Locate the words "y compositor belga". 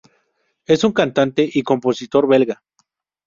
1.53-2.63